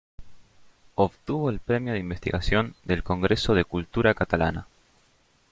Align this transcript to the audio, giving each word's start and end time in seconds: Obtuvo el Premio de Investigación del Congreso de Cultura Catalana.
Obtuvo 0.95 1.51
el 1.51 1.59
Premio 1.59 1.93
de 1.93 1.99
Investigación 1.99 2.73
del 2.85 3.03
Congreso 3.03 3.53
de 3.53 3.65
Cultura 3.65 4.15
Catalana. 4.15 4.65